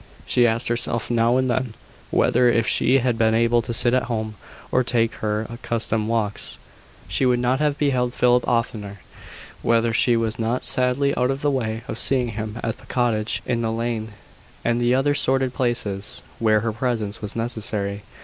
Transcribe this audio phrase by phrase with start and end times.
[0.25, 1.75] She asked herself now and then,
[2.09, 4.33] whether, if she had been able to sit at home,
[4.71, 6.57] or take her accustomed walks,
[7.07, 8.97] she should not have beheld Philip oftener:
[9.61, 13.43] whether she was not sadly out of the way of seeing him at the cottage
[13.45, 14.13] in the lane,
[14.65, 18.01] and the other sordid places where her presence was necessary.